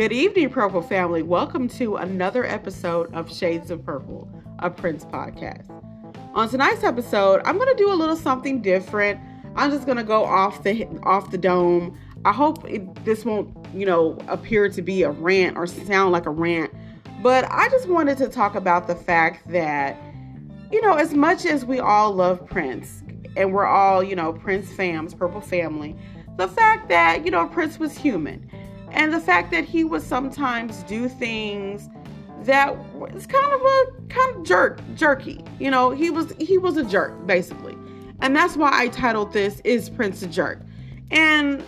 [0.00, 1.22] Good evening, Purple family.
[1.22, 4.30] Welcome to another episode of Shades of Purple,
[4.60, 5.68] a Prince podcast.
[6.32, 9.20] On tonight's episode, I'm going to do a little something different.
[9.56, 11.98] I'm just going to go off the off the dome.
[12.24, 16.24] I hope it, this won't, you know, appear to be a rant or sound like
[16.24, 16.72] a rant,
[17.22, 19.98] but I just wanted to talk about the fact that,
[20.72, 23.02] you know, as much as we all love Prince
[23.36, 25.94] and we're all, you know, Prince fams, Purple family,
[26.38, 28.50] the fact that, you know, Prince was human
[28.92, 31.88] and the fact that he would sometimes do things
[32.44, 36.76] that was kind of a kind of jerk jerky you know he was he was
[36.76, 37.76] a jerk basically.
[38.22, 40.60] And that's why i titled this is prince a jerk?
[41.10, 41.64] And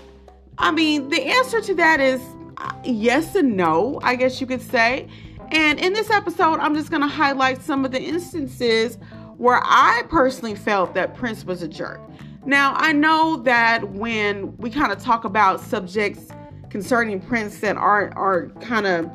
[0.59, 2.21] i mean the answer to that is
[2.59, 5.09] uh, yes and no i guess you could say.
[5.51, 8.99] And in this episode i'm just going to highlight some of the instances
[9.37, 12.01] where i personally felt that prince was a jerk.
[12.47, 16.33] Now i know that when we kind of talk about subjects
[16.73, 19.09] concerning Prince that are are kind of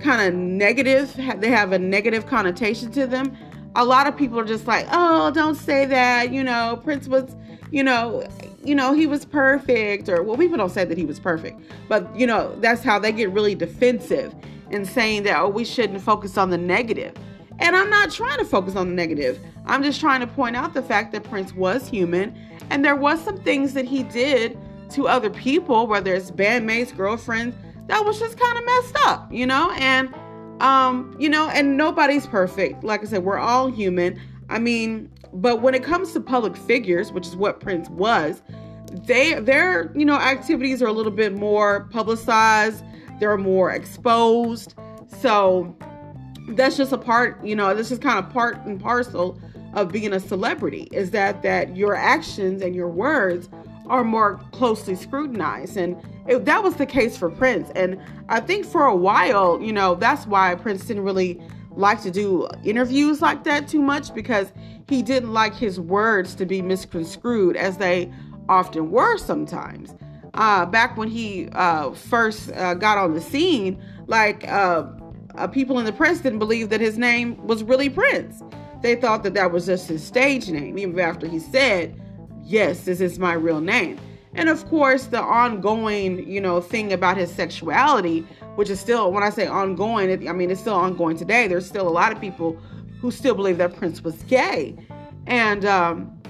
[0.00, 1.14] kind of negative.
[1.38, 3.34] They have a negative connotation to them.
[3.76, 7.36] A lot of people are just like, "Oh, don't say that." You know, Prince was,
[7.70, 8.26] you know,
[8.64, 11.60] you know, he was perfect or well, people don't say that he was perfect.
[11.88, 14.34] But, you know, that's how they get really defensive
[14.70, 17.14] in saying that oh, we shouldn't focus on the negative.
[17.60, 19.38] And I'm not trying to focus on the negative.
[19.66, 22.36] I'm just trying to point out the fact that Prince was human
[22.70, 24.58] and there was some things that he did
[24.94, 27.56] to other people, whether it's bandmates, girlfriends,
[27.88, 29.70] that was just kind of messed up, you know?
[29.72, 30.14] And
[30.60, 32.84] um, you know, and nobody's perfect.
[32.84, 34.20] Like I said, we're all human.
[34.48, 38.40] I mean, but when it comes to public figures, which is what Prince was,
[38.92, 42.84] they their, you know, activities are a little bit more publicized,
[43.18, 44.74] they're more exposed.
[45.20, 45.76] So
[46.50, 49.40] that's just a part, you know, this is kind of part and parcel
[49.72, 53.48] of being a celebrity is that that your actions and your words
[53.86, 55.76] are more closely scrutinized.
[55.76, 55.96] And
[56.26, 57.70] it, that was the case for Prince.
[57.74, 61.40] And I think for a while, you know, that's why Prince didn't really
[61.70, 64.52] like to do interviews like that too much because
[64.88, 68.12] he didn't like his words to be misconstrued as they
[68.48, 69.94] often were sometimes.
[70.34, 74.84] Uh, back when he uh, first uh, got on the scene, like uh,
[75.36, 78.42] uh, people in the press didn't believe that his name was really Prince.
[78.82, 81.98] They thought that that was just his stage name, even after he said
[82.44, 83.98] yes, this is my real name.
[84.34, 88.20] And of course, the ongoing, you know, thing about his sexuality,
[88.56, 91.46] which is still, when I say ongoing, I mean, it's still ongoing today.
[91.46, 92.58] There's still a lot of people
[93.00, 94.76] who still believe that Prince was gay.
[95.26, 96.20] And um,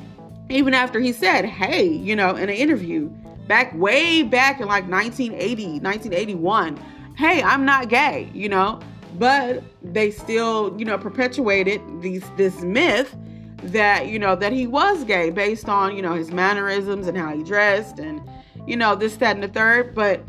[0.51, 3.09] even after he said, hey, you know, in an interview
[3.49, 6.77] back way back in like 1980, 1981,
[7.17, 8.81] hey, I'm not gay, you know,
[9.19, 13.17] but they still, you know, perpetuated these this myth
[13.73, 17.35] that you know that he was gay based on you know his mannerisms and how
[17.35, 18.21] he dressed and
[18.67, 19.95] you know this that and the third.
[19.95, 20.25] But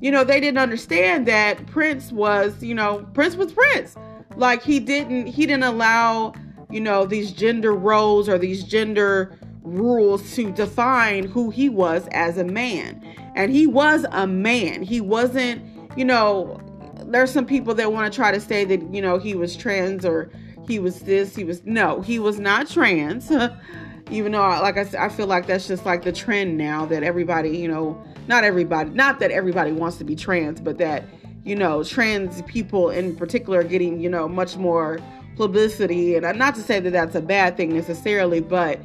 [0.00, 3.96] you know they didn't understand that prince was you know prince was prince.
[4.36, 6.34] Like he didn't he didn't allow
[6.70, 12.38] you know these gender roles or these gender rules to define who he was as
[12.38, 13.02] a man.
[13.34, 14.82] And he was a man.
[14.82, 15.62] He wasn't
[15.96, 16.60] you know
[17.06, 20.04] there's some people that want to try to say that you know he was trans
[20.04, 20.30] or
[20.66, 23.30] he was this, he was no, he was not trans.
[24.10, 27.02] Even though, like I said, I feel like that's just like the trend now that
[27.02, 31.04] everybody, you know, not everybody, not that everybody wants to be trans, but that,
[31.44, 35.00] you know, trans people in particular are getting, you know, much more
[35.36, 36.14] publicity.
[36.14, 38.78] And not to say that that's a bad thing necessarily, but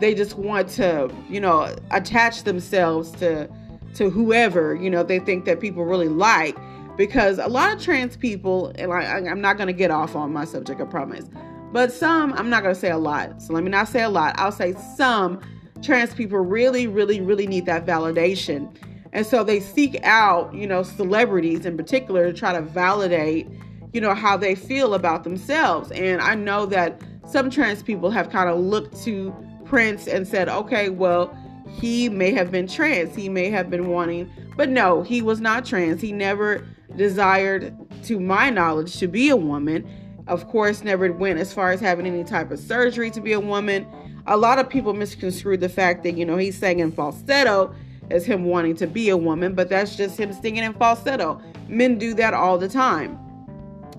[0.00, 3.48] they just want to, you know, attach themselves to
[3.94, 6.56] to whoever, you know, they think that people really like
[7.02, 10.32] because a lot of trans people, and I, I'm not going to get off on
[10.32, 11.24] my subject, I promise,
[11.72, 13.42] but some, I'm not going to say a lot.
[13.42, 14.36] So let me not say a lot.
[14.38, 15.40] I'll say some
[15.82, 18.72] trans people really, really, really need that validation.
[19.12, 23.48] And so they seek out, you know, celebrities in particular to try to validate,
[23.92, 25.90] you know, how they feel about themselves.
[25.90, 30.48] And I know that some trans people have kind of looked to Prince and said,
[30.48, 31.36] okay, well,
[31.68, 33.16] he may have been trans.
[33.16, 36.00] He may have been wanting, but no, he was not trans.
[36.00, 36.64] He never
[36.96, 37.74] desired,
[38.04, 39.88] to my knowledge, to be a woman.
[40.26, 43.40] Of course, never went as far as having any type of surgery to be a
[43.40, 43.86] woman.
[44.26, 47.74] A lot of people misconstrued the fact that, you know, he sang in falsetto
[48.10, 51.40] as him wanting to be a woman, but that's just him singing in falsetto.
[51.68, 53.18] Men do that all the time.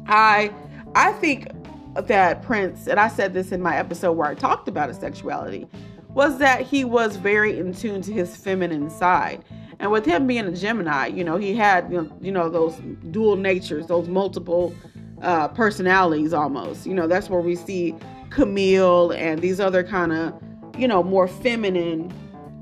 [0.07, 0.51] I
[0.95, 1.47] I think
[1.95, 5.67] that Prince, and I said this in my episode where I talked about his sexuality,
[6.09, 9.43] was that he was very in tune to his feminine side.
[9.83, 12.73] And with him being a Gemini, you know, he had, you know, those
[13.11, 14.73] dual natures, those multiple
[15.21, 16.87] uh, personalities almost.
[16.87, 17.93] You know, that's where we see
[18.29, 20.41] Camille and these other kind of,
[20.77, 22.13] you know, more feminine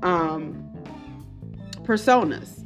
[0.02, 0.68] um,
[1.84, 2.64] personas.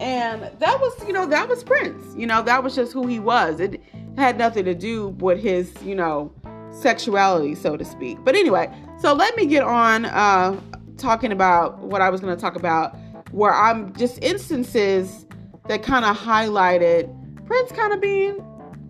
[0.00, 2.16] And that was, you know, that was Prince.
[2.16, 3.60] You know, that was just who he was.
[3.60, 3.80] It
[4.16, 6.32] had nothing to do with his, you know,
[6.72, 8.18] sexuality, so to speak.
[8.24, 10.60] But anyway, so let me get on uh,
[10.98, 12.96] talking about what I was going to talk about,
[13.34, 15.26] where I'm just instances
[15.66, 17.12] that kind of highlighted
[17.46, 18.40] Prince kind of being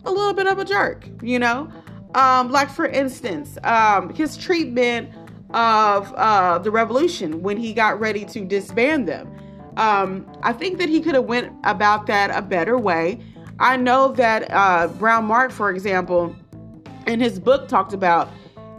[0.05, 1.73] a little bit of a jerk, you know?
[2.15, 5.09] Um, like, for instance, um, his treatment
[5.55, 9.35] of uh, the revolution when he got ready to disband them.
[9.79, 13.21] Um, I think that he could have went about that a better way.
[13.61, 16.37] I know that uh, Brown Mark, for example,
[17.07, 18.29] in his book talked about,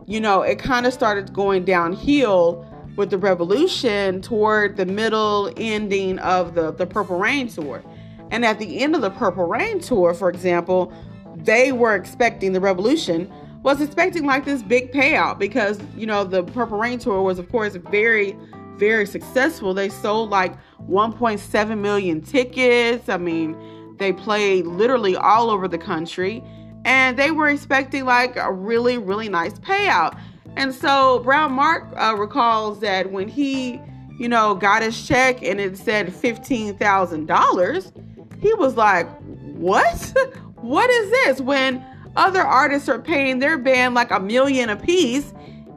[0.05, 6.19] you know, it kind of started going downhill with the revolution toward the middle ending
[6.19, 7.83] of the, the Purple Rain tour.
[8.31, 10.91] And at the end of the Purple Rain tour, for example,
[11.35, 13.31] they were expecting the revolution
[13.65, 17.49] was expecting like this big payout because you know the Purple Rain tour was of
[17.49, 18.37] course very
[18.77, 19.73] very successful.
[19.73, 20.55] They sold like
[20.87, 23.09] 1.7 million tickets.
[23.09, 23.57] I mean,
[23.97, 26.43] they played literally all over the country
[26.83, 30.15] and they were expecting like a really really nice payout.
[30.55, 33.81] And so Brown Mark uh, recalls that when he,
[34.17, 40.13] you know, got his check and it said $15,000, he was like, "What?
[40.55, 41.83] what is this?" When
[42.15, 45.33] other artists are paying their band like a million a piece,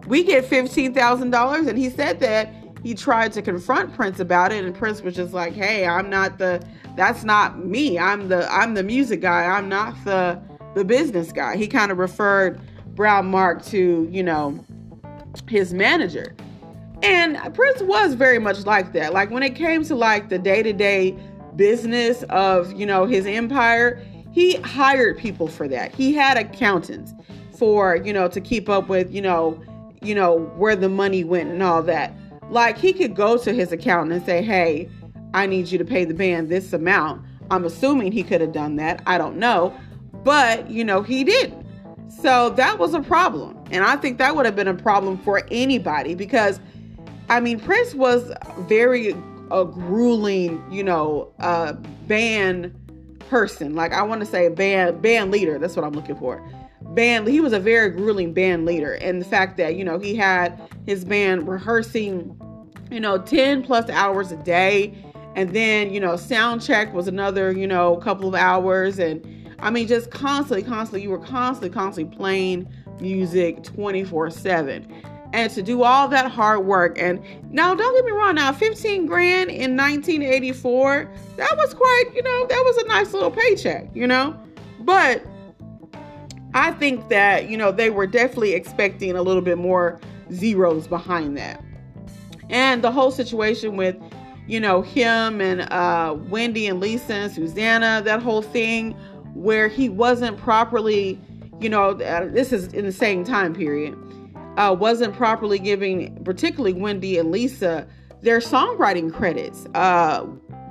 [0.07, 2.53] we get $15,000 and he said that
[2.83, 6.39] he tried to confront Prince about it and Prince was just like, "Hey, I'm not
[6.39, 6.63] the
[6.97, 7.99] that's not me.
[7.99, 9.45] I'm the I'm the music guy.
[9.45, 10.41] I'm not the
[10.75, 12.61] the business guy." He kind of referred
[12.95, 14.65] Brown Mark to, you know,
[15.49, 16.35] his manager.
[17.03, 19.13] And Prince was very much like that.
[19.13, 21.17] Like when it came to like the day-to-day
[21.57, 24.03] business of, you know, his empire,
[24.33, 25.95] he hired people for that.
[25.95, 27.15] He had accountants
[27.57, 29.61] for, you know, to keep up with, you know,
[30.01, 32.13] you know, where the money went and all that.
[32.51, 34.89] Like he could go to his accountant and say, "Hey,
[35.35, 38.77] I need you to pay the band this amount." I'm assuming he could have done
[38.77, 39.03] that.
[39.07, 39.75] I don't know.
[40.25, 41.67] But, you know, he didn't.
[42.09, 43.57] So that was a problem.
[43.71, 46.61] And I think that would have been a problem for anybody because,
[47.29, 49.15] I mean, Prince was very
[49.51, 51.73] a grueling, you know, uh,
[52.07, 52.75] band
[53.29, 53.75] person.
[53.75, 55.59] Like I want to say band band leader.
[55.59, 56.43] That's what I'm looking for.
[56.95, 57.29] Band.
[57.29, 60.61] He was a very grueling band leader, and the fact that you know he had
[60.87, 62.39] his band rehearsing,
[62.91, 64.95] you know, 10 plus hours a day,
[65.37, 69.25] and then you know sound check was another you know couple of hours, and
[69.61, 71.03] I mean just constantly, constantly.
[71.03, 72.69] You were constantly, constantly playing
[73.01, 75.03] music 24 7
[75.33, 79.07] and to do all that hard work and now don't get me wrong now 15
[79.07, 84.07] grand in 1984 that was quite you know that was a nice little paycheck you
[84.07, 84.39] know
[84.81, 85.23] but
[86.55, 90.01] i think that you know they were definitely expecting a little bit more
[90.33, 91.63] zeros behind that
[92.49, 93.97] and the whole situation with
[94.47, 98.97] you know him and uh wendy and lisa and susannah that whole thing
[99.39, 101.19] where he wasn't properly
[101.61, 103.97] you know, uh, this is in the same time period,
[104.57, 107.87] uh, wasn't properly giving, particularly Wendy and Lisa,
[108.23, 109.67] their songwriting credits.
[109.75, 110.27] Uh,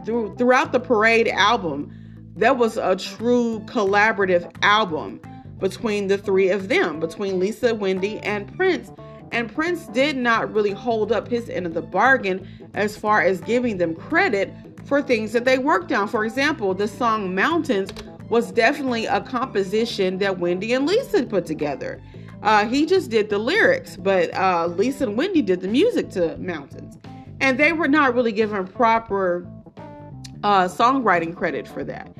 [0.05, 1.93] through, throughout the Parade album,
[2.37, 5.19] that was a true collaborative album
[5.59, 8.91] between the three of them, between Lisa, Wendy, and Prince.
[9.31, 13.41] And Prince did not really hold up his end of the bargain as far as
[13.41, 14.53] giving them credit
[14.85, 16.07] for things that they worked on.
[16.07, 17.91] For example, the song Mountains
[18.29, 22.01] was definitely a composition that Wendy and Lisa put together.
[22.43, 26.37] Uh, he just did the lyrics, but uh, Lisa and Wendy did the music to
[26.37, 26.97] Mountains.
[27.39, 29.47] And they were not really given proper
[30.43, 32.11] uh, songwriting credit for that.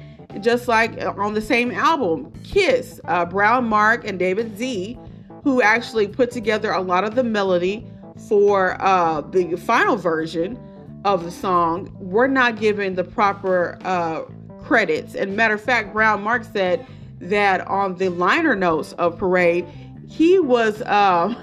[0.41, 4.97] Just like on the same album, Kiss, uh, Brown Mark and David Z,
[5.43, 7.87] who actually put together a lot of the melody
[8.27, 10.59] for uh, the final version
[11.05, 14.23] of the song, were not given the proper uh,
[14.67, 15.15] credits.
[15.15, 16.85] And matter of fact, Brown Mark said
[17.19, 19.65] that on the liner notes of Parade,
[20.07, 21.33] he was, uh,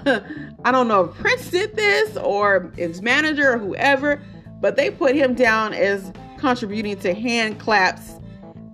[0.63, 4.21] I don't know if Prince did this or his manager or whoever,
[4.61, 8.13] but they put him down as contributing to hand claps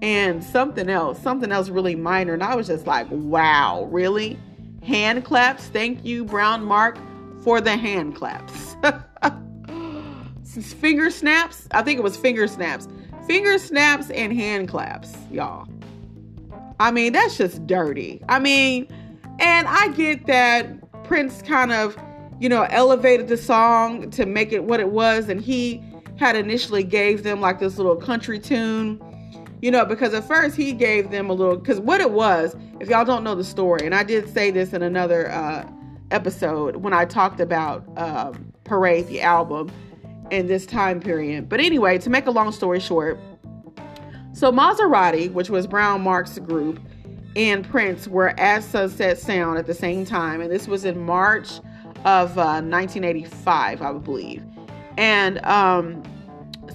[0.01, 2.33] and something else, something else really minor.
[2.33, 4.37] And I was just like, wow, really?
[4.83, 5.67] Hand claps?
[5.67, 6.97] Thank you, Brown Mark,
[7.43, 8.75] for the hand claps.
[10.73, 11.67] finger snaps?
[11.71, 12.87] I think it was finger snaps
[13.27, 15.67] finger snaps and hand claps, y'all.
[16.79, 18.21] I mean, that's just dirty.
[18.27, 18.87] I mean,
[19.39, 21.95] and I get that Prince kind of,
[22.39, 25.83] you know, elevated the song to make it what it was, and he
[26.17, 28.99] had initially gave them like this little country tune,
[29.61, 32.89] you know, because at first he gave them a little, because what it was, if
[32.89, 35.69] y'all don't know the story, and I did say this in another uh,
[36.09, 39.71] episode when I talked about um, Parade, the album
[40.31, 41.49] in this time period.
[41.49, 43.19] But anyway, to make a long story short,
[44.33, 46.79] So Mazarati, which was Brown Mark's group,
[47.35, 51.59] and Prince were at Sunset Sound at the same time, and this was in March
[52.05, 54.43] of uh, 1985, I believe.
[54.97, 56.03] And um,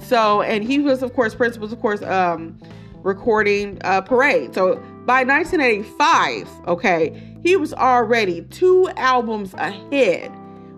[0.03, 2.59] so, and he was, of course, Prince was, of course, um,
[3.03, 4.55] recording uh, Parade.
[4.55, 10.33] So by 1985, okay, he was already two albums ahead.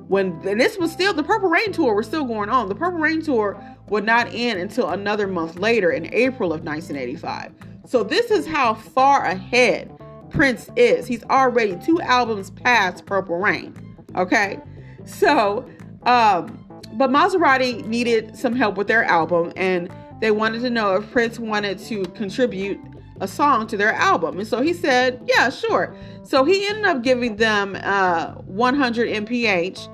[0.08, 2.68] When this was still the Purple Rain tour was still going on.
[2.68, 7.52] The Purple Rain tour would not end until another month later in April of 1985.
[7.86, 9.90] So this is how far ahead
[10.30, 11.06] Prince is.
[11.06, 13.74] He's already two albums past Purple Rain.
[14.16, 14.58] Okay,
[15.04, 15.68] so
[16.04, 21.10] um, but Mazarati needed some help with their album, and they wanted to know if
[21.10, 22.80] Prince wanted to contribute
[23.20, 24.38] a song to their album.
[24.38, 25.94] And so he said, Yeah, sure.
[26.22, 29.88] So he ended up giving them uh, 100 mph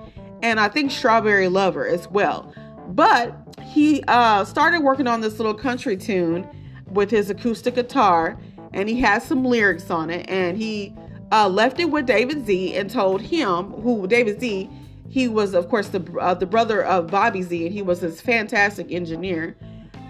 [0.45, 2.55] and I think Strawberry Lover as well.
[2.89, 6.47] But he uh, started working on this little country tune
[6.87, 8.39] with his acoustic guitar
[8.73, 10.95] and he has some lyrics on it and he
[11.33, 14.71] uh, left it with David Z and told him who David Z
[15.09, 18.21] he was of course the uh, the brother of Bobby Z and he was this
[18.21, 19.57] fantastic engineer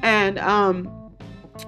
[0.02, 1.04] and um,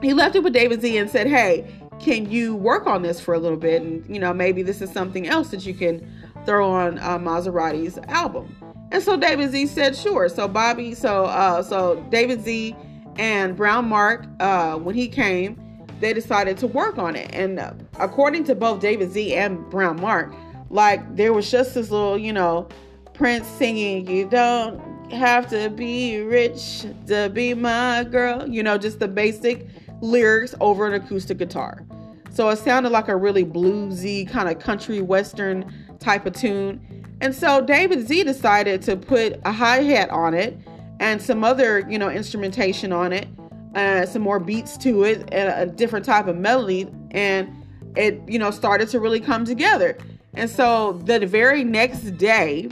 [0.03, 1.67] he left it with David Z and said, Hey,
[1.99, 3.83] can you work on this for a little bit?
[3.83, 6.07] And, you know, maybe this is something else that you can
[6.47, 8.55] throw on uh, Mazarati's album.
[8.93, 10.29] And so David Z said, Sure.
[10.29, 12.75] So Bobby, so, uh, so David Z
[13.17, 15.61] and Brown Mark, uh, when he came,
[16.01, 17.31] they decided to work on it.
[17.35, 20.33] And uh, according to both David Z and Brown Mark,
[20.71, 22.69] like there was just this little, you know,
[23.15, 24.81] Prince singing, You don't
[25.13, 28.47] have to be rich to be my girl.
[28.47, 29.67] You know, just the basic
[30.01, 31.85] lyrics over an acoustic guitar.
[32.31, 35.73] So it sounded like a really bluesy, kind of country western
[36.07, 36.81] type of tune.
[37.21, 40.57] And so David Z decided to put a hi hat on it
[41.01, 43.27] and some other, you know, instrumentation on it,
[43.75, 46.89] uh, some more beats to it, and a different type of melody.
[47.11, 47.53] And
[47.97, 49.99] it, you know, started to really come together.
[50.35, 52.69] And so the very next day,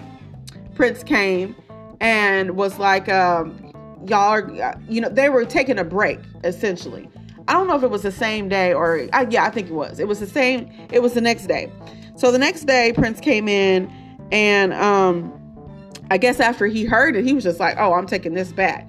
[0.74, 1.56] Prince came
[2.00, 3.72] and was like, um,
[4.06, 7.08] y'all are, you know, they were taking a break essentially.
[7.48, 9.74] I don't know if it was the same day or, uh, yeah, I think it
[9.74, 9.98] was.
[9.98, 11.70] It was the same, it was the next day.
[12.16, 13.90] So the next day, Prince came in
[14.30, 15.40] and, um,
[16.10, 18.88] I guess after he heard it, he was just like, oh, I'm taking this back.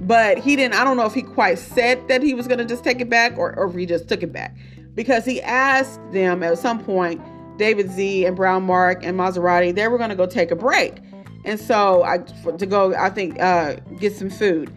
[0.00, 2.64] But he didn't, I don't know if he quite said that he was going to
[2.64, 4.56] just take it back or, or if he just took it back
[4.94, 7.20] because he asked them at some point,
[7.58, 10.96] David Z and Brown Mark and Mazarati, they were going to go take a break.
[11.44, 14.72] And so I to go, I think uh, get some food.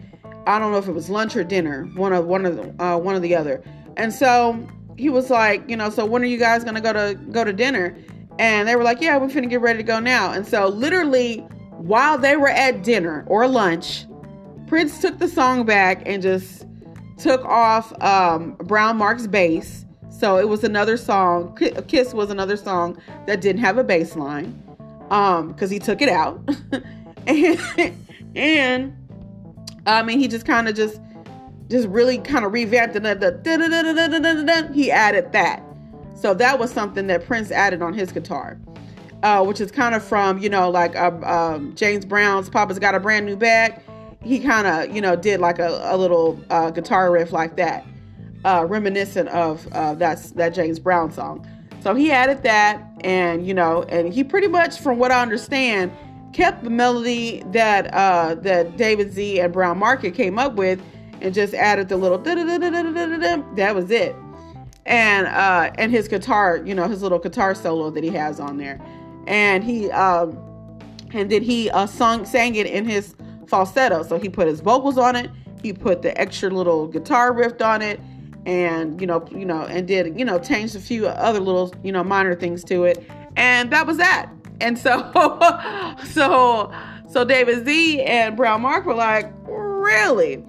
[0.46, 2.98] I don't know if it was lunch or dinner, one of one of the, uh,
[2.98, 3.62] one of the other.
[3.96, 4.52] And so
[4.96, 7.52] he was like, you know, so when are you guys gonna go to go to
[7.52, 7.96] dinner?
[8.38, 10.32] And they were like, yeah, we're finna get ready to go now.
[10.32, 11.38] And so literally
[11.70, 14.06] while they were at dinner or lunch,
[14.66, 16.66] Prince took the song back and just
[17.18, 19.84] took off um, Brown Mark's bass.
[20.10, 21.56] So it was another song.
[21.88, 24.62] Kiss was another song that didn't have a bass line
[25.10, 26.40] um because he took it out
[27.26, 27.94] and
[28.34, 28.96] and
[29.86, 31.00] I mean he just kind of just
[31.68, 35.62] just really kind of revamped it he added that.
[36.14, 38.58] So that was something that Prince added on his guitar
[39.22, 42.94] uh, which is kind of from you know like uh, um, James Brown's Papa's Got
[42.94, 43.80] a Brand New Bag.
[44.22, 47.84] He kind of you know did like a, a little uh, guitar riff like that
[48.44, 51.46] uh, reminiscent of uh, that's that James Brown song.
[51.80, 55.92] So he added that, and you know, and he pretty much, from what I understand,
[56.32, 60.80] kept the melody that uh, that David Z and Brown Mark came up with,
[61.20, 64.14] and just added the little that was it,
[64.84, 68.56] and uh, and his guitar, you know, his little guitar solo that he has on
[68.56, 68.80] there,
[69.26, 70.38] and he um,
[71.12, 73.14] and then he uh, sung sang it in his
[73.46, 74.02] falsetto.
[74.02, 75.30] So he put his vocals on it,
[75.62, 78.00] he put the extra little guitar riff on it
[78.46, 81.90] and you know you know and did you know changed a few other little you
[81.90, 83.04] know minor things to it
[83.36, 84.30] and that was that
[84.60, 84.96] and so
[86.04, 86.72] so
[87.08, 90.44] so david z and brown mark were like really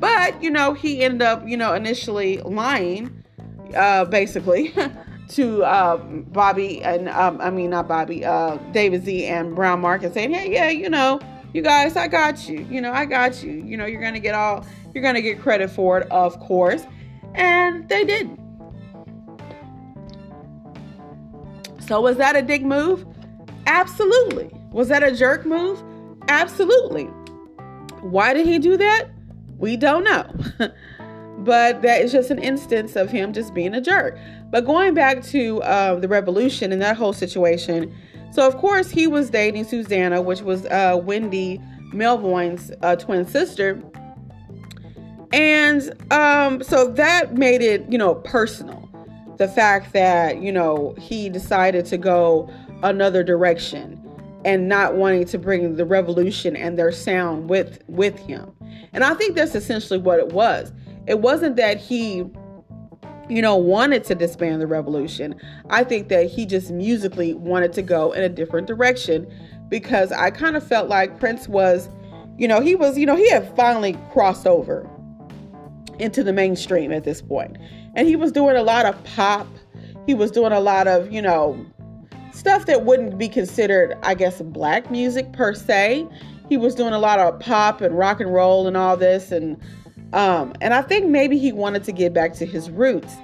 [0.00, 3.22] but you know he ended up you know initially lying
[3.76, 4.74] uh basically
[5.28, 10.02] to uh, bobby and um, i mean not bobby uh david z and brown mark
[10.02, 11.20] and saying hey yeah you know
[11.52, 14.34] you guys i got you you know i got you you know you're gonna get
[14.34, 16.84] all you're gonna get credit for it of course
[17.34, 18.38] and they didn't.
[21.80, 23.04] So, was that a dick move?
[23.66, 24.50] Absolutely.
[24.72, 25.82] Was that a jerk move?
[26.28, 27.04] Absolutely.
[28.00, 29.08] Why did he do that?
[29.60, 30.26] We don't know.
[31.38, 34.18] but that is just an instance of him just being a jerk.
[34.50, 37.94] But going back to uh, the revolution and that whole situation,
[38.32, 41.60] so of course he was dating Susannah, which was uh, Wendy
[41.92, 43.80] Melvoin's uh, twin sister,
[45.32, 48.88] And um, so that made it, you know, personal.
[49.38, 52.52] The fact that, you know, he decided to go
[52.82, 53.96] another direction
[54.44, 58.52] and not wanting to bring the revolution and their sound with with him.
[58.92, 60.72] And I think that's essentially what it was.
[61.06, 62.24] It wasn't that he
[63.28, 65.34] you know wanted to disband the revolution.
[65.68, 69.32] I think that he just musically wanted to go in a different direction
[69.68, 71.88] because I kind of felt like Prince was
[72.40, 74.88] you know, he was, you know, he had finally crossed over
[75.98, 77.58] into the mainstream at this point.
[77.94, 79.46] And he was doing a lot of pop.
[80.06, 81.66] He was doing a lot of, you know,
[82.40, 86.08] stuff that wouldn't be considered, I guess, black music per se.
[86.48, 89.60] He was doing a lot of pop and rock and roll and all this and
[90.12, 93.14] um and I think maybe he wanted to get back to his roots.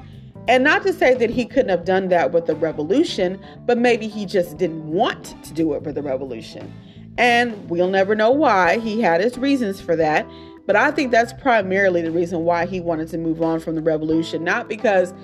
[0.48, 4.06] And not to say that he couldn't have done that with the revolution, but maybe
[4.06, 6.72] he just didn't want to do it with the revolution.
[7.18, 8.78] And we'll never know why.
[8.78, 10.24] He had his reasons for that.
[10.66, 13.82] But I think that's primarily the reason why he wanted to move on from the
[13.82, 15.14] revolution, not because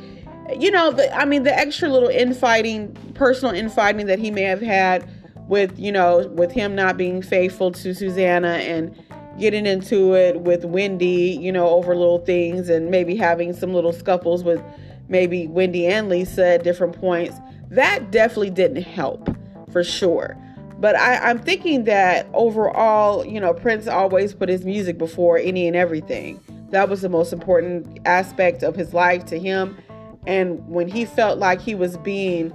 [0.58, 4.60] you know, the, I mean, the extra little infighting, personal infighting that he may have
[4.60, 5.08] had
[5.48, 8.94] with, you know, with him not being faithful to Susannah and
[9.38, 13.92] getting into it with Wendy, you know, over little things and maybe having some little
[13.92, 14.62] scuffles with
[15.08, 17.36] maybe Wendy and Lisa at different points.
[17.70, 19.34] That definitely didn't help
[19.70, 20.36] for sure.
[20.78, 25.66] But I, I'm thinking that overall, you know, Prince always put his music before any
[25.66, 26.40] and everything.
[26.70, 29.76] That was the most important aspect of his life to him
[30.26, 32.52] and when he felt like he was being,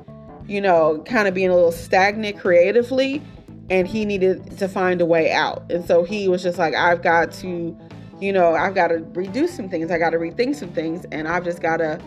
[0.48, 3.22] you know, kind of being a little stagnant creatively,
[3.70, 5.70] and he needed to find a way out.
[5.70, 7.78] And so he was just like, I've got to,
[8.20, 11.28] you know, I've got to reduce some things, I got to rethink some things, and
[11.28, 12.00] I've just got to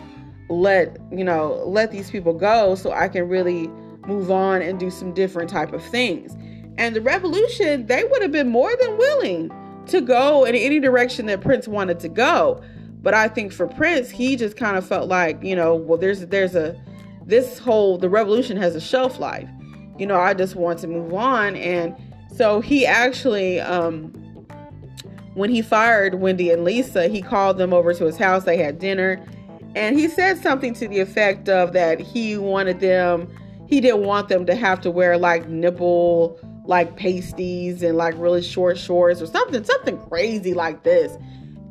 [0.49, 3.67] let, you know, let these people go so I can really
[4.07, 6.35] move on and do some different type of things.
[6.77, 9.51] And the revolution, they would have been more than willing
[9.87, 12.61] to go in any direction that Prince wanted to go.
[13.01, 16.25] But I think for Prince, he just kind of felt like, you know, well, there's
[16.27, 16.79] there's a
[17.25, 19.49] this whole the revolution has a shelf life.
[19.97, 21.95] You know, I just want to move on, and
[22.35, 24.05] so he actually, um,
[25.33, 28.45] when he fired Wendy and Lisa, he called them over to his house.
[28.45, 29.23] They had dinner,
[29.75, 33.27] and he said something to the effect of that he wanted them,
[33.67, 38.41] he didn't want them to have to wear like nipple like pasties and like really
[38.41, 41.11] short shorts or something, something crazy like this.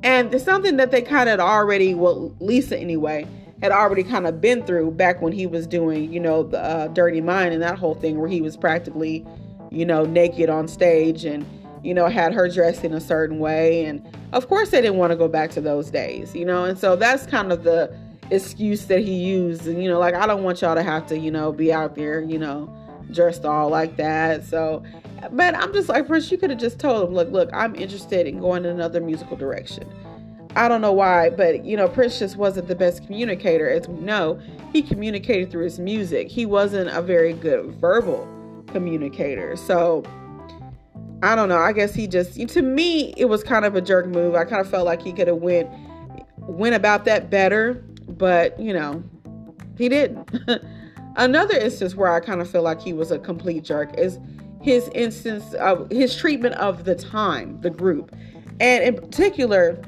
[0.03, 3.27] And it's something that they kind of already, well, Lisa anyway,
[3.63, 6.89] had already kind of been through back when he was doing, you know, the uh,
[6.89, 9.27] Dirty Mind and that whole thing where he was practically,
[9.71, 11.45] you know, naked on stage and,
[11.85, 13.85] you know, had her dressed in a certain way.
[13.85, 16.79] And of course, they didn't want to go back to those days, you know, and
[16.79, 17.95] so that's kind of the
[18.31, 19.67] excuse that he used.
[19.67, 21.95] And, you know, like, I don't want y'all to have to, you know, be out
[21.97, 22.75] there, you know,
[23.13, 24.45] dressed all like that.
[24.45, 24.83] So,
[25.33, 28.27] but I'm just like, Prince, you could have just told him, look, look, I'm interested
[28.27, 29.93] in going in another musical direction.
[30.57, 33.71] I don't know why, but you know, Prince just wasn't the best communicator.
[33.71, 34.41] As we know,
[34.73, 36.29] he communicated through his music.
[36.29, 38.29] He wasn't a very good verbal
[38.69, 39.55] communicator.
[39.57, 40.03] So
[41.23, 41.59] I don't know.
[41.59, 44.35] I guess he just to me it was kind of a jerk move.
[44.35, 45.69] I kind of felt like he could have went
[46.39, 47.75] went about that better,
[48.09, 49.05] but you know,
[49.77, 50.29] he didn't.
[51.17, 54.19] Another instance where I kind of feel like he was a complete jerk is
[54.61, 58.15] his instance of his treatment of the time, the group,
[58.61, 59.81] and in particular,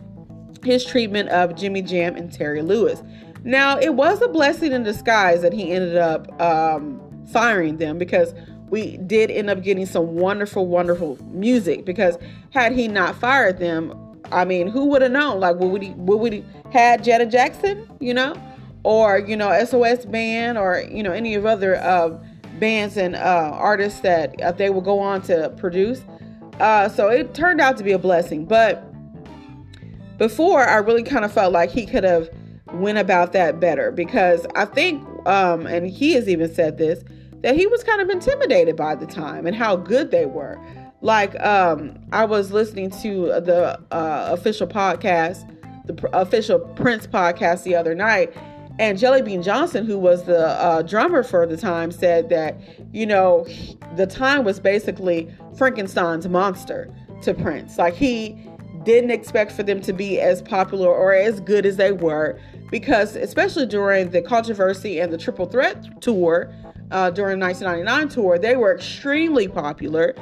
[0.65, 3.03] his treatment of Jimmy Jam and Terry Lewis.
[3.45, 7.01] Now, it was a blessing in disguise that he ended up um,
[7.33, 8.35] firing them because
[8.71, 11.85] we did end up getting some wonderful, wonderful music.
[11.85, 12.17] Because
[12.51, 13.95] had he not fired them,
[14.31, 15.41] I mean, who would have known?
[15.41, 18.35] Like, would we would we had Janet Jackson, you know,
[18.85, 22.19] or you know, SOS Band, or you know, any of other uh,
[22.63, 26.01] bands and uh, artists that uh, they will go on to produce.
[26.61, 28.45] Uh, so it turned out to be a blessing.
[28.45, 28.85] But
[30.17, 32.31] before, I really kind of felt like he could have
[32.75, 37.03] went about that better because I think, um, and he has even said this,
[37.41, 40.57] that he was kind of intimidated by the time and how good they were.
[41.01, 45.49] Like um, I was listening to the uh, official podcast,
[45.87, 48.33] the official Prince podcast the other night,
[48.79, 52.59] and Jellybean Johnson, who was the uh, drummer for the time, said that,
[52.93, 53.47] you know,
[53.97, 57.79] the time was basically Frankenstein's monster to Prince.
[57.79, 58.37] Like he
[58.85, 62.39] didn't expect for them to be as popular or as good as they were
[62.71, 66.53] because, especially during the controversy and the Triple Threat tour,
[66.91, 70.15] uh, during 1999 tour, they were extremely popular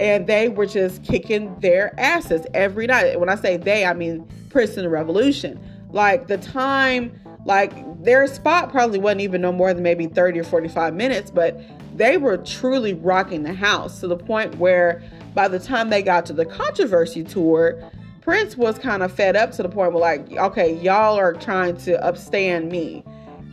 [0.00, 3.18] and they were just kicking their asses every night.
[3.18, 5.60] When I say they, I mean Prince and the Revolution.
[5.90, 10.44] Like the time like their spot probably wasn't even no more than maybe 30 or
[10.44, 11.60] 45 minutes, but
[11.96, 15.02] they were truly rocking the house to the point where
[15.34, 17.82] by the time they got to the controversy tour,
[18.20, 21.76] Prince was kind of fed up to the point where, like, okay, y'all are trying
[21.78, 23.02] to upstand me,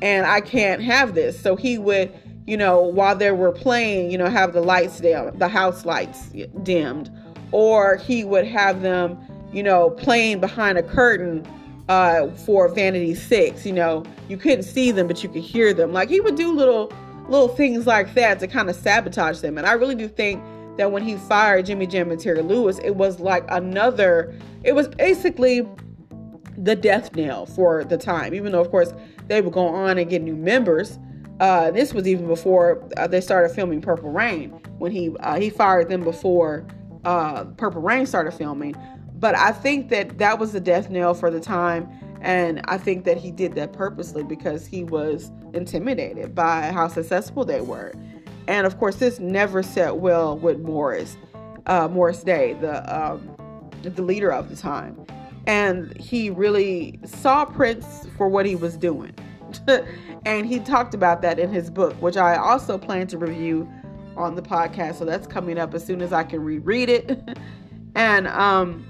[0.02, 1.40] and I can't have this.
[1.40, 2.14] So he would,
[2.46, 6.30] you know, while they were playing, you know, have the lights down, the house lights
[6.64, 7.10] dimmed,
[7.52, 9.18] or he would have them,
[9.54, 11.48] you know, playing behind a curtain
[11.90, 13.66] uh, for Vanity Six.
[13.66, 15.94] You know, you couldn't see them, but you could hear them.
[15.94, 16.92] Like he would do little
[17.28, 19.58] little things like that to kind of sabotage them.
[19.58, 20.44] And I really do think
[20.78, 24.88] that when he fired Jimmy Jam and Terry Lewis, it was like another, it was
[24.90, 25.68] basically
[26.58, 28.94] the death knell for the time, even though, of course,
[29.28, 31.00] they would go on and get new members.
[31.40, 35.50] Uh, this was even before uh, they started filming Purple Rain when he uh, he
[35.50, 36.66] fired them before
[37.04, 38.76] uh, Purple Rain started filming.
[39.20, 41.90] But I think that that was the death knell for the time,
[42.22, 47.46] and I think that he did that purposely because he was intimidated by how successful
[47.46, 47.94] they were.
[48.48, 51.18] And of course, this never set well with Morris,
[51.66, 53.30] uh, Morris Day, the um,
[53.84, 55.06] the leader of the time,
[55.48, 59.14] and he really saw Prince for what he was doing,
[60.26, 63.70] and he talked about that in his book, which I also plan to review
[64.18, 64.96] on the podcast.
[64.96, 67.38] So that's coming up as soon as I can reread it,
[67.96, 68.86] and um,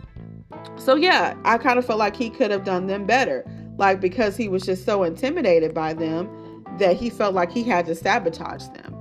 [0.78, 3.46] so yeah, I kind of felt like he could have done them better,
[3.78, 6.30] like because he was just so intimidated by them
[6.80, 8.96] that he felt like he had to sabotage them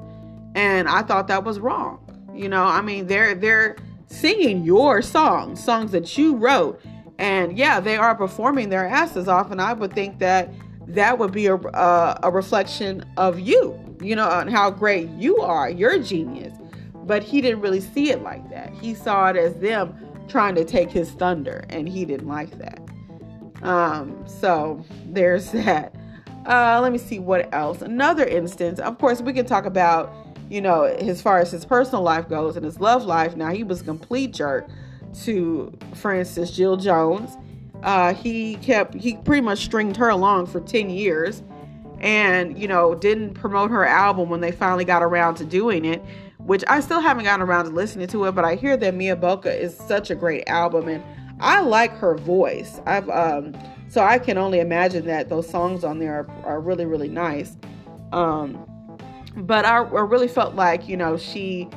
[0.54, 2.00] and I thought that was wrong.
[2.34, 6.80] You know, I mean, they're they're singing your songs, songs that you wrote,
[7.18, 9.50] and yeah, they are performing their asses off.
[9.50, 10.52] And I would think that
[10.86, 15.38] that would be a a, a reflection of you, you know, on how great you
[15.38, 16.56] are, your genius.
[17.04, 18.72] But he didn't really see it like that.
[18.80, 19.94] He saw it as them
[20.28, 22.80] trying to take his thunder, and he didn't like that.
[23.62, 25.94] Um, so there's that.
[26.46, 27.80] Uh, let me see what else.
[27.80, 30.12] Another instance, of course, we can talk about
[30.50, 33.64] you know, as far as his personal life goes and his love life, now he
[33.64, 34.68] was a complete jerk
[35.22, 37.36] to, instance, Jill Jones.
[37.82, 41.42] Uh, he kept, he pretty much stringed her along for 10 years
[42.00, 46.02] and, you know, didn't promote her album when they finally got around to doing it,
[46.44, 49.16] which I still haven't gotten around to listening to it, but I hear that Mia
[49.16, 51.02] Bocca is such a great album and
[51.40, 52.80] I like her voice.
[52.86, 53.54] I've, um,
[53.88, 57.56] so I can only imagine that those songs on there are, are really, really nice.
[58.12, 58.66] Um,
[59.36, 61.68] but I, I really felt like you know she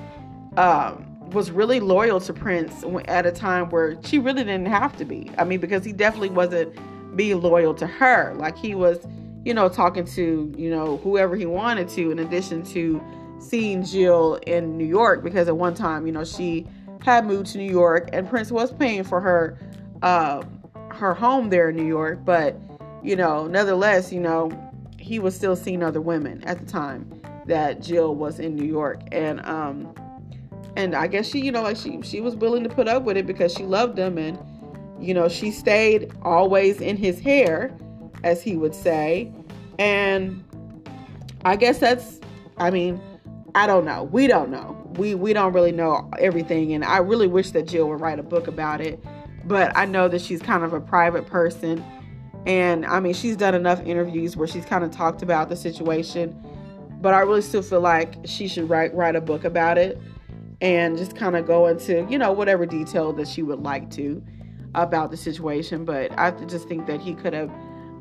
[0.57, 5.05] um, was really loyal to Prince at a time where she really didn't have to
[5.05, 5.29] be.
[5.37, 6.75] I mean, because he definitely wasn't
[7.15, 8.33] being loyal to her.
[8.35, 9.05] Like he was,
[9.43, 13.01] you know, talking to you know whoever he wanted to, in addition to
[13.39, 16.67] seeing Jill in New York because at one time, you know, she
[17.01, 19.57] had moved to New York and Prince was paying for her
[20.01, 20.43] uh,
[20.91, 22.59] her home there in New York, but
[23.03, 24.51] you know, nevertheless, you know,
[24.99, 27.09] he was still seeing other women at the time
[27.45, 29.01] that Jill was in New York.
[29.11, 29.93] And um
[30.75, 33.17] and I guess she you know like she she was willing to put up with
[33.17, 34.37] it because she loved him and
[34.99, 37.75] you know she stayed always in his hair
[38.23, 39.31] as he would say.
[39.79, 40.43] And
[41.45, 42.19] I guess that's
[42.57, 42.99] I mean
[43.55, 47.27] I don't know we don't know we we don't really know everything and I really
[47.27, 49.03] wish that Jill would write a book about it
[49.45, 51.83] but I know that she's kind of a private person
[52.45, 56.35] and I mean she's done enough interviews where she's kind of talked about the situation
[57.01, 59.99] but I really still feel like she should write write a book about it
[60.61, 64.23] and just kind of go into you know whatever detail that she would like to
[64.75, 65.85] about the situation.
[65.85, 67.51] But I just think that he could have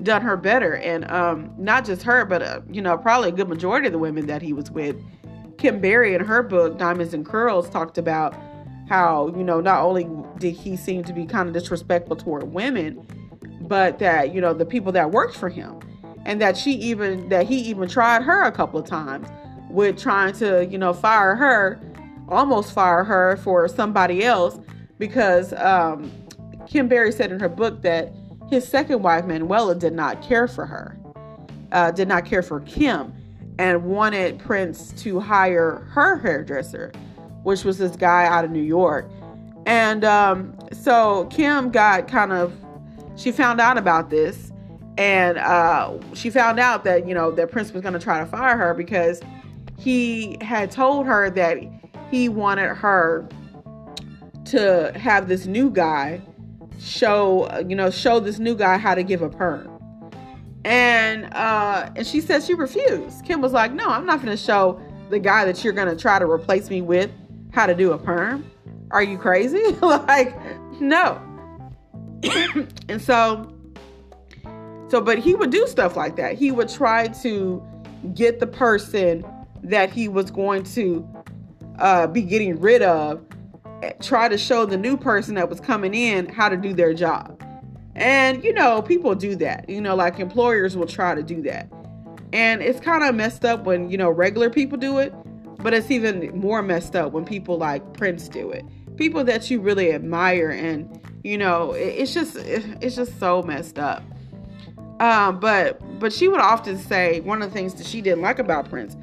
[0.03, 3.49] done her better, and um, not just her, but uh, you know probably a good
[3.49, 4.97] majority of the women that he was with.
[5.59, 8.35] Kim Berry in her book Diamonds and Curls talked about
[8.89, 13.07] how you know not only did he seem to be kind of disrespectful toward women,
[13.63, 15.81] but that you know the people that worked for him.
[16.25, 19.29] And that she even that he even tried her a couple of times
[19.71, 21.79] with trying to you know fire her
[22.29, 24.59] almost fire her for somebody else
[24.99, 26.11] because um,
[26.67, 28.13] kim berry said in her book that
[28.51, 30.97] his second wife manuela did not care for her
[31.73, 33.13] uh, did not care for kim
[33.59, 36.93] and wanted prince to hire her hairdresser
[37.43, 39.09] which was this guy out of new york.
[39.67, 42.53] And um, so kim got kind of
[43.17, 44.53] she found out about this
[44.99, 48.27] and uh, she found out that you know that Prince was going to try to
[48.27, 49.21] fire her because
[49.79, 51.59] he had told her that
[52.11, 53.29] he wanted her
[54.47, 56.21] to have this new guy
[56.79, 59.76] show you know show this new guy how to give a perm
[60.67, 64.43] and uh and she said she refused kim was like no i'm not going to
[64.43, 67.11] show the guy that you're going to try to replace me with
[67.53, 68.45] how to do a perm
[68.91, 70.37] are you crazy like
[70.81, 71.21] no
[72.89, 73.53] and so
[74.89, 76.37] so, but he would do stuff like that.
[76.37, 77.63] He would try to
[78.15, 79.25] get the person
[79.65, 81.07] that he was going to
[81.79, 83.25] uh, be getting rid of
[84.01, 87.43] try to show the new person that was coming in how to do their job.
[87.97, 89.69] And, you know, people do that.
[89.69, 91.73] You know, like employers will try to do that.
[92.33, 95.15] And it's kind of messed up when, you know, regular people do it,
[95.63, 98.65] but it's even more messed up when people like Prince do it.
[98.97, 104.03] People that you really admire and, you know, it's just it's just so messed up.
[105.01, 108.39] Um, but but she would often say one of the things that she didn't like
[108.39, 108.95] about Prince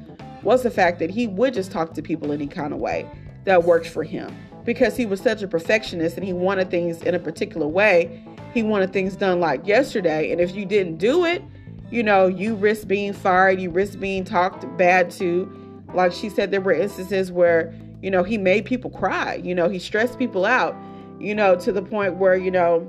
[0.42, 3.08] was the fact that he would just talk to people any kind of way
[3.44, 7.14] that worked for him because he was such a perfectionist and he wanted things in
[7.14, 8.24] a particular way.
[8.54, 11.42] He wanted things done like yesterday, and if you didn't do it,
[11.90, 15.50] you know, you risk being fired, you risk being talked bad to.
[15.92, 19.68] Like she said, there were instances where, you know, he made people cry, you know,
[19.68, 20.76] he stressed people out,
[21.20, 22.88] you know, to the point where, you know,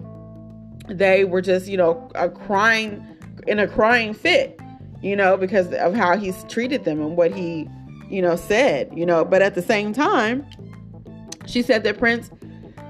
[0.87, 3.05] they were just, you know, a crying
[3.47, 4.59] in a crying fit,
[5.01, 7.67] you know, because of how he's treated them and what he,
[8.09, 10.45] you know, said, you know, but at the same time,
[11.45, 12.29] she said that Prince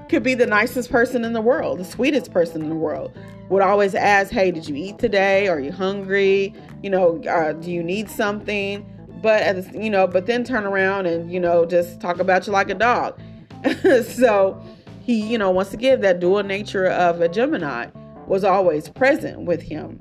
[0.08, 3.16] could be the nicest person in the world, the sweetest person in the world.
[3.48, 5.46] Would always ask, "Hey, did you eat today?
[5.48, 6.52] Are you hungry?
[6.82, 8.84] You know, uh, do you need something?"
[9.22, 12.70] But you know, but then turn around and you know just talk about you like
[12.70, 13.18] a dog.
[14.04, 14.60] so
[15.02, 17.86] he, you know, once again, that dual nature of a Gemini
[18.26, 20.00] was always present with him,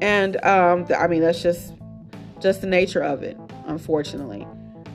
[0.00, 1.74] and um, I mean that's just
[2.40, 4.46] just the nature of it, unfortunately.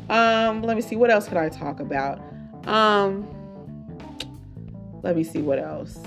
[0.10, 2.20] Um, let me see what else could I talk about.
[2.66, 3.28] Um,
[5.02, 5.98] let me see what else.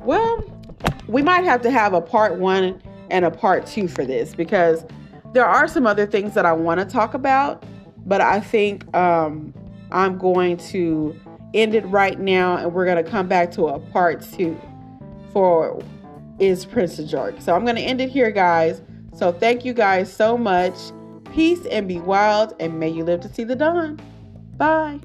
[0.00, 0.44] Well,
[1.08, 4.84] we might have to have a part one and a part two for this because
[5.32, 7.64] there are some other things that I want to talk about,
[8.06, 9.52] but I think um,
[9.90, 11.18] I'm going to
[11.54, 14.58] end it right now and we're going to come back to a part two
[15.32, 15.82] for
[16.38, 17.40] Is Prince a Jerk?
[17.40, 18.82] So I'm going to end it here, guys.
[19.14, 20.74] So thank you guys so much.
[21.32, 24.00] Peace and be wild, and may you live to see the dawn.
[24.56, 25.00] Bye.